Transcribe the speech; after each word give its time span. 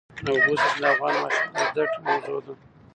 د 0.25 0.27
اوبو 0.35 0.53
سرچینې 0.61 0.81
د 0.81 0.85
افغان 0.93 1.13
ماشومانو 1.21 1.57
د 1.57 1.59
زده 1.69 1.83
کړې 1.91 1.99
موضوع 2.07 2.37
ده. 2.45 2.53